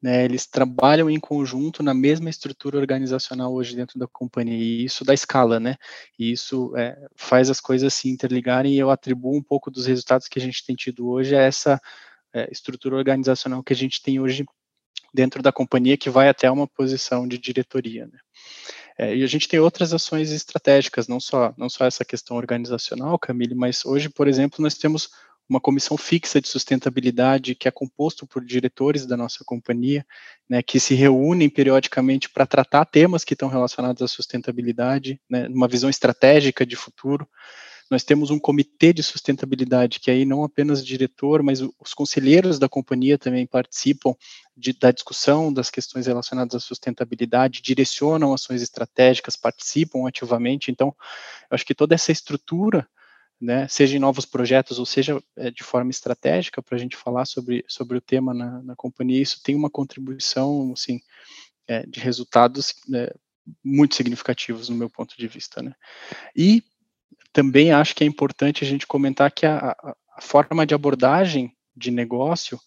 [0.02, 5.04] né, eles trabalham em conjunto na mesma estrutura organizacional hoje dentro da companhia, e isso
[5.04, 5.76] dá escala, né?
[6.18, 10.28] E isso é, faz as coisas se interligarem, e eu atribuo um pouco dos resultados
[10.28, 11.80] que a gente tem tido hoje a essa
[12.32, 14.44] é, estrutura organizacional que a gente tem hoje
[15.12, 18.18] dentro da companhia, que vai até uma posição de diretoria, né?
[18.98, 23.18] É, e a gente tem outras ações estratégicas, não só, não só essa questão organizacional,
[23.18, 25.10] Camille, mas hoje, por exemplo, nós temos
[25.48, 30.04] uma comissão fixa de sustentabilidade que é composto por diretores da nossa companhia,
[30.48, 35.68] né, que se reúnem periodicamente para tratar temas que estão relacionados à sustentabilidade, né, uma
[35.68, 37.28] visão estratégica de futuro.
[37.88, 42.58] Nós temos um comitê de sustentabilidade, que aí não apenas o diretor, mas os conselheiros
[42.58, 44.12] da companhia também participam
[44.56, 50.72] de, da discussão das questões relacionadas à sustentabilidade, direcionam ações estratégicas, participam ativamente.
[50.72, 50.88] Então,
[51.48, 52.88] eu acho que toda essa estrutura
[53.40, 57.26] né, seja em novos projetos ou seja é, de forma estratégica para a gente falar
[57.26, 61.00] sobre, sobre o tema na, na companhia, isso tem uma contribuição, assim,
[61.68, 63.14] é, de resultados é,
[63.62, 65.74] muito significativos no meu ponto de vista, né.
[66.34, 66.62] E
[67.32, 69.76] também acho que é importante a gente comentar que a,
[70.14, 72.58] a forma de abordagem de negócio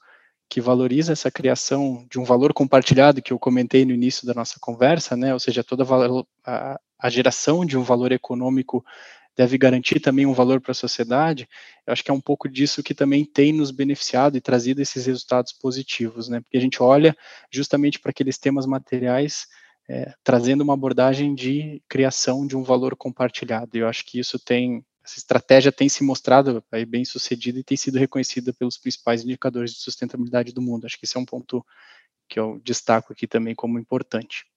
[0.47, 4.57] que valoriza essa criação de um valor compartilhado que eu comentei no início da nossa
[4.59, 5.83] conversa, né, ou seja, toda
[6.45, 8.83] a, a geração de um valor econômico
[9.39, 11.47] deve garantir também um valor para a sociedade,
[11.87, 15.05] eu acho que é um pouco disso que também tem nos beneficiado e trazido esses
[15.05, 16.41] resultados positivos, né?
[16.41, 17.15] Porque a gente olha
[17.49, 19.47] justamente para aqueles temas materiais,
[19.87, 23.77] é, trazendo uma abordagem de criação de um valor compartilhado.
[23.77, 27.63] E eu acho que isso tem, essa estratégia tem se mostrado aí, bem sucedida e
[27.63, 30.85] tem sido reconhecida pelos principais indicadores de sustentabilidade do mundo.
[30.85, 31.65] Acho que esse é um ponto
[32.27, 34.48] que eu destaco aqui também como importante.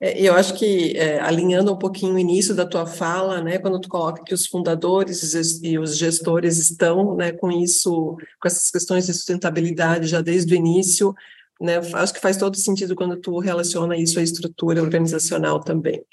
[0.00, 3.80] É, eu acho que, é, alinhando um pouquinho o início da tua fala, né, quando
[3.80, 9.06] tu coloca que os fundadores e os gestores estão né, com isso, com essas questões
[9.06, 11.14] de sustentabilidade já desde o início,
[11.60, 11.78] né?
[11.94, 16.04] Acho que faz todo sentido quando tu relaciona isso à estrutura organizacional também.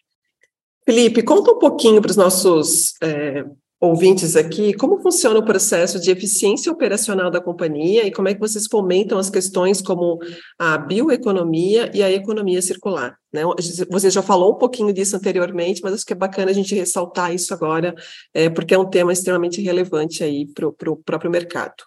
[0.84, 3.46] Felipe, conta um pouquinho para os nossos é,
[3.86, 8.40] ouvintes aqui como funciona o processo de eficiência operacional da companhia e como é que
[8.40, 10.20] vocês fomentam as questões como
[10.60, 13.18] a bioeconomia e a economia circular.
[13.32, 13.42] Né?
[13.90, 17.34] Você já falou um pouquinho disso anteriormente, mas acho que é bacana a gente ressaltar
[17.34, 17.94] isso agora,
[18.34, 21.84] é, porque é um tema extremamente relevante aí para o próprio mercado.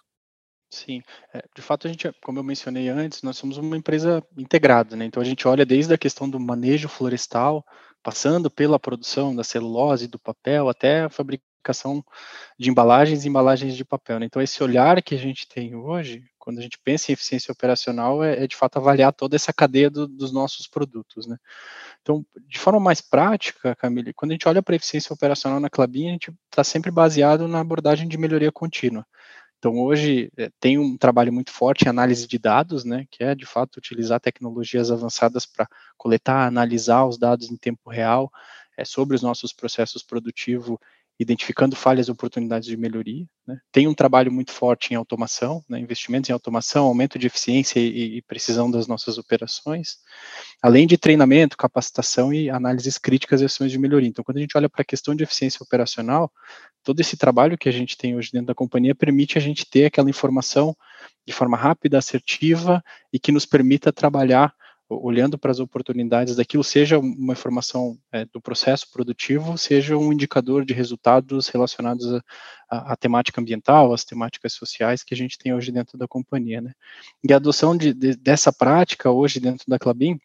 [0.71, 1.01] Sim,
[1.33, 5.05] é, de fato a gente, como eu mencionei antes, nós somos uma empresa integrada, né?
[5.05, 7.65] Então a gente olha desde a questão do manejo florestal,
[8.03, 11.48] passando pela produção da celulose, do papel, até a fabricação
[12.57, 14.19] de embalagens e embalagens de papel.
[14.19, 14.25] Né?
[14.25, 18.23] Então esse olhar que a gente tem hoje, quando a gente pensa em eficiência operacional,
[18.23, 21.37] é, é de fato avaliar toda essa cadeia do, dos nossos produtos, né?
[22.01, 26.07] Então, de forma mais prática, Camille, quando a gente olha para eficiência operacional na Clabin,
[26.07, 29.05] a gente está sempre baseado na abordagem de melhoria contínua.
[29.59, 33.35] Então, hoje é, tem um trabalho muito forte em análise de dados, né, que é,
[33.35, 38.31] de fato, utilizar tecnologias avançadas para coletar, analisar os dados em tempo real
[38.77, 40.77] é, sobre os nossos processos produtivos
[41.19, 43.25] identificando falhas e oportunidades de melhoria.
[43.45, 43.59] Né?
[43.73, 45.77] Tem um trabalho muito forte em automação, né?
[45.77, 49.97] investimentos em automação, aumento de eficiência e, e, precisão das nossas operações,
[50.61, 54.07] além de treinamento, capacitação e análises críticas e ações de melhoria.
[54.07, 56.31] Então, quando a gente olha para a questão de eficiência operacional,
[56.83, 59.85] todo esse trabalho que a gente tem hoje dentro da companhia permite a gente ter
[59.85, 60.73] aquela informação
[61.27, 64.53] de forma rápida, assertiva e que nos permita trabalhar
[64.89, 70.65] olhando para as oportunidades daquilo, seja uma informação é, do processo produtivo, seja um indicador
[70.65, 72.19] de resultados relacionados
[72.67, 76.59] à temática ambiental, às temáticas sociais que a gente tem hoje dentro da companhia.
[76.59, 76.73] Né?
[77.23, 80.19] E a adoção de, de, dessa prática hoje dentro da Clabin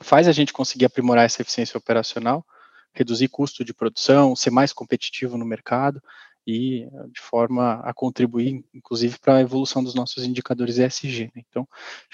[0.00, 2.44] faz a gente conseguir aprimorar essa eficiência operacional,
[2.92, 6.02] reduzir custo de produção, ser mais competitivo no mercado
[6.46, 11.30] e de forma a contribuir, inclusive, para a evolução dos nossos indicadores ESG.
[11.34, 11.42] Né?
[11.48, 11.66] Então,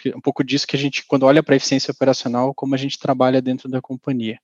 [0.06, 2.78] é um pouco disso que a gente, quando olha para a eficiência operacional, como a
[2.78, 4.38] gente trabalha dentro da companhia.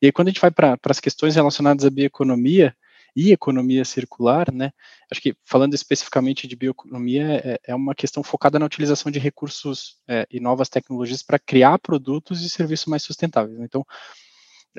[0.00, 2.74] E aí, quando a gente vai para as questões relacionadas à bioeconomia
[3.14, 4.72] e economia circular, né?
[5.10, 9.98] Acho que falando especificamente de bioeconomia, é, é uma questão focada na utilização de recursos
[10.08, 13.58] é, e novas tecnologias para criar produtos e serviços mais sustentáveis.
[13.58, 13.66] Né?
[13.66, 13.84] Então,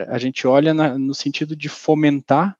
[0.08, 2.58] a gente olha na, no sentido de fomentar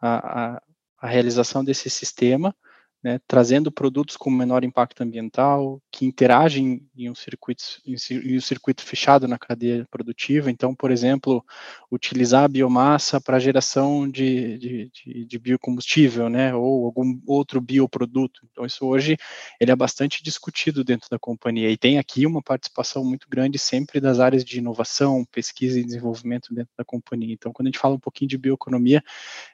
[0.00, 0.62] a, a
[1.02, 2.54] a realização desse sistema,
[3.02, 8.82] né, trazendo produtos com menor impacto ambiental, que interagem em um circuito, em um circuito
[8.82, 10.50] fechado na cadeia produtiva.
[10.50, 11.44] Então, por exemplo,
[11.90, 18.46] utilizar a biomassa para geração de, de, de, de, biocombustível, né, ou algum outro bioproduto.
[18.50, 19.16] Então, isso hoje
[19.60, 24.00] ele é bastante discutido dentro da companhia e tem aqui uma participação muito grande sempre
[24.00, 27.34] das áreas de inovação, pesquisa e desenvolvimento dentro da companhia.
[27.34, 29.02] Então, quando a gente fala um pouquinho de bioeconomia,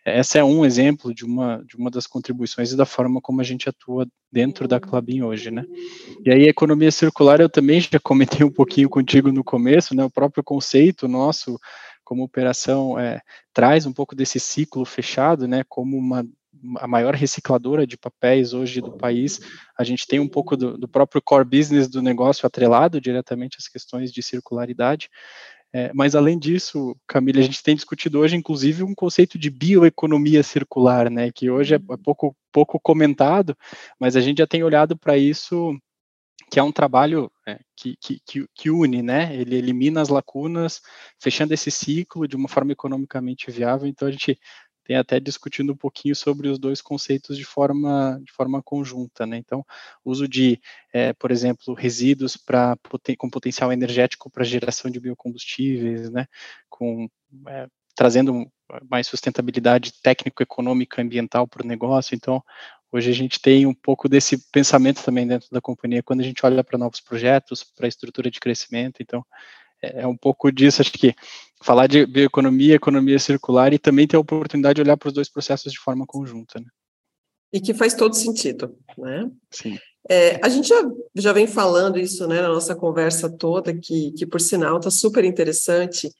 [0.04, 3.42] essa é um exemplo de uma de uma das contribuições e da forma como como
[3.42, 5.64] a gente atua dentro da Clabin hoje, né?
[6.24, 10.04] E aí, economia circular, eu também já comentei um pouquinho contigo no começo, né?
[10.04, 11.56] O próprio conceito nosso
[12.04, 13.20] como operação é,
[13.52, 15.62] traz um pouco desse ciclo fechado, né?
[15.68, 16.26] Como uma
[16.78, 19.38] a maior recicladora de papéis hoje do país,
[19.78, 23.68] a gente tem um pouco do, do próprio core business do negócio atrelado diretamente às
[23.68, 25.08] questões de circularidade,
[25.72, 30.42] é, mas além disso, Camila, a gente tem discutido hoje, inclusive, um conceito de bioeconomia
[30.42, 33.56] circular, né, que hoje é, é pouco, pouco comentado,
[34.00, 35.78] mas a gente já tem olhado para isso,
[36.50, 40.80] que é um trabalho é, que, que, que, une, né, ele elimina as lacunas,
[41.20, 44.38] fechando esse ciclo de uma forma economicamente viável, então a gente
[44.88, 49.36] tem até discutindo um pouquinho sobre os dois conceitos de forma, de forma conjunta, né?
[49.36, 49.62] Então,
[50.02, 50.58] uso de,
[50.94, 52.74] é, por exemplo, resíduos para
[53.18, 56.26] com potencial energético para geração de biocombustíveis, né?
[56.70, 57.06] Com
[57.48, 58.50] é, trazendo
[58.90, 62.14] mais sustentabilidade técnico-econômica ambiental para o negócio.
[62.14, 62.42] Então,
[62.90, 66.46] hoje a gente tem um pouco desse pensamento também dentro da companhia quando a gente
[66.46, 69.02] olha para novos projetos, para a estrutura de crescimento.
[69.02, 69.22] Então,
[69.82, 71.14] é, é um pouco disso, acho que
[71.62, 75.28] falar de bioeconomia, economia circular e também ter a oportunidade de olhar para os dois
[75.28, 76.60] processos de forma conjunta.
[76.60, 76.66] Né?
[77.52, 79.30] E que faz todo sentido, né?
[79.50, 79.78] Sim.
[80.08, 84.26] É, a gente já, já vem falando isso né, na nossa conversa toda, que, que
[84.26, 86.10] por sinal está super interessante,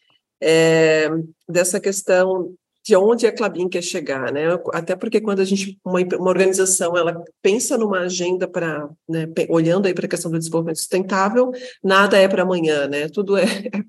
[0.40, 1.08] é,
[1.48, 2.54] dessa questão
[2.88, 4.44] de onde a Clabin quer chegar, né?
[4.72, 9.84] Até porque quando a gente, uma, uma organização, ela pensa numa agenda para, né, olhando
[9.84, 11.52] aí para a questão do desenvolvimento sustentável,
[11.84, 13.06] nada é para amanhã, né?
[13.10, 13.82] Tudo é, é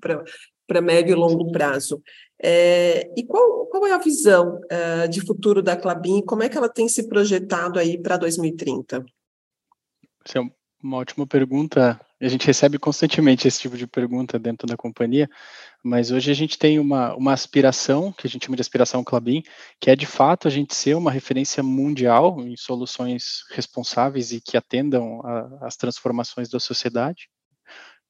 [0.66, 2.02] para médio e longo prazo.
[2.42, 6.20] É, e qual, qual é a visão uh, de futuro da Clabin?
[6.20, 9.02] Como é que ela tem se projetado aí para 2030?
[10.26, 10.42] Essa é
[10.82, 11.98] uma ótima pergunta.
[12.20, 15.26] A gente recebe constantemente esse tipo de pergunta dentro da companhia.
[15.82, 19.42] Mas hoje a gente tem uma, uma aspiração, que a gente chama de aspiração Clabin,
[19.80, 24.56] que é de fato a gente ser uma referência mundial em soluções responsáveis e que
[24.56, 25.20] atendam
[25.62, 27.30] às transformações da sociedade.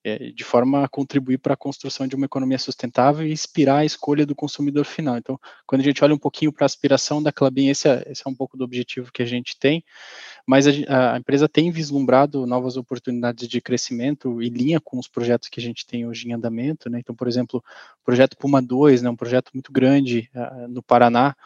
[0.02, 3.84] É, de forma a contribuir para a construção de uma economia sustentável e inspirar a
[3.84, 5.18] escolha do consumidor final.
[5.18, 8.22] Então, quando a gente olha um pouquinho para a aspiração da Clabin, esse é, esse
[8.26, 9.84] é um pouco do objetivo que a gente tem,
[10.46, 15.48] mas a, a, empresa tem vislumbrado novas oportunidades de crescimento em linha com os projetos
[15.48, 16.88] que a gente tem hoje em andamento.
[16.88, 16.98] Né?
[16.98, 17.62] Então, por exemplo,
[18.00, 21.36] o projeto Puma 2, né, um projeto muito grande uh, no Paraná,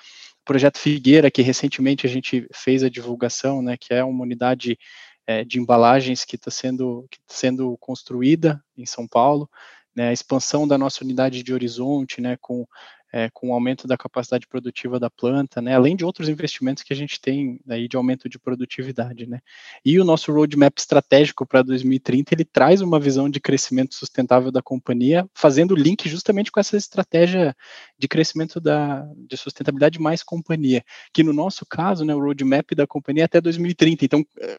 [0.41, 4.79] o projeto Figueira, que recentemente a gente fez a divulgação, né, que é uma unidade
[5.27, 9.49] é, de embalagens que está sendo, que tá sendo construída em São Paulo,
[9.95, 12.67] né, a expansão da nossa unidade de horizonte, né, com,
[13.13, 16.93] é, com o aumento da capacidade produtiva da planta, né, além de outros investimentos que
[16.93, 19.39] a gente tem aí de aumento de produtividade, né.
[19.85, 24.61] E o nosso roadmap estratégico para 2030, ele traz uma visão de crescimento sustentável da
[24.61, 27.55] companhia, fazendo link justamente com essa estratégia
[27.97, 32.87] de crescimento da, de sustentabilidade mais companhia, que no nosso caso, né, o roadmap da
[32.87, 34.59] companhia é até 2030, então é,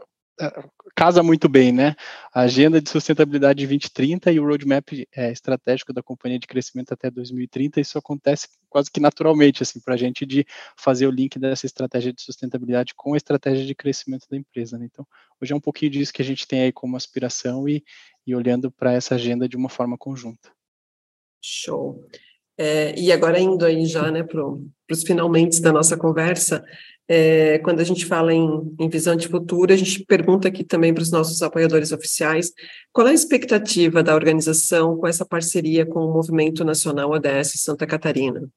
[0.95, 1.95] casa muito bem, né?
[2.33, 6.93] A agenda de sustentabilidade de 2030 e o roadmap é, estratégico da companhia de crescimento
[6.93, 10.45] até 2030, isso acontece quase que naturalmente, assim, para a gente de
[10.77, 14.85] fazer o link dessa estratégia de sustentabilidade com a estratégia de crescimento da empresa, né?
[14.91, 15.05] Então,
[15.41, 17.83] hoje é um pouquinho disso que a gente tem aí como aspiração e,
[18.25, 20.51] e olhando para essa agenda de uma forma conjunta.
[21.41, 22.03] Show.
[22.57, 26.63] É, e agora indo aí já, né, para os finalmente da nossa conversa,
[27.07, 30.93] é, quando a gente fala em, em, visão de futuro, a gente pergunta aqui também
[30.93, 32.51] para os nossos apoiadores oficiais
[32.91, 37.85] qual é a expectativa da organização com essa parceria com o Movimento Nacional ODS Santa
[37.85, 38.49] Catarina.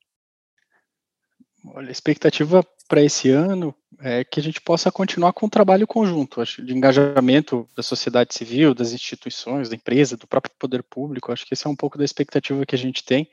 [1.67, 5.87] Olha, a expectativa para esse ano é que a gente possa continuar com o trabalho
[5.87, 11.31] conjunto, acho, de engajamento da sociedade civil, das instituições, da empresa, do próprio poder público.
[11.31, 13.29] Acho que esse é um pouco da expectativa que a gente tem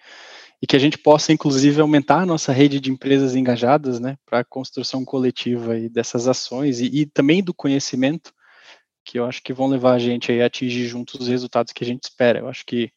[0.61, 4.39] e que a gente possa, inclusive, aumentar a nossa rede de empresas engajadas, né, para
[4.39, 8.33] a construção coletiva e dessas ações e, e, também do conhecimento,
[9.03, 11.87] que eu acho que vão levar a gente a atingir juntos os resultados que a
[11.87, 12.39] gente espera.
[12.39, 12.91] Eu acho que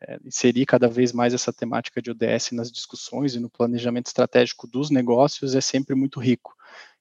[0.00, 4.66] é, inserir cada vez mais essa temática de ODS nas discussões e no planejamento estratégico
[4.66, 6.54] dos negócios é sempre muito rico.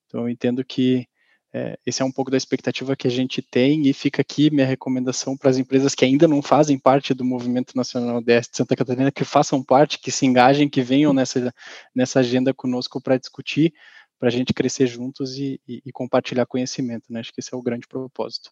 [0.06, 1.08] Então, eu entendo que
[1.54, 4.66] é, esse é um pouco da expectativa que a gente tem e fica aqui minha
[4.66, 8.76] recomendação para as empresas que ainda não fazem parte do Movimento Nacional DS de Santa
[8.76, 11.54] Catarina, que façam parte, que se engajem, que venham nessa,
[11.94, 13.74] nessa agenda conosco para discutir,
[14.18, 17.12] para a gente crescer juntos e, e, e compartilhar conhecimento.
[17.12, 17.20] Né?
[17.20, 18.50] Acho que esse é o grande propósito.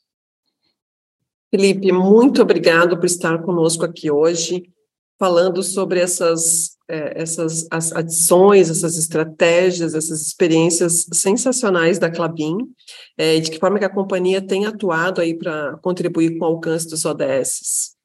[1.50, 4.70] Felipe, muito obrigado por estar conosco aqui hoje
[5.20, 12.58] falando sobre essas, é, essas adições, essas estratégias, essas experiências sensacionais da Clabin,
[13.18, 16.48] é, e de que forma que a companhia tem atuado aí para contribuir com o
[16.48, 17.98] alcance dos ODS.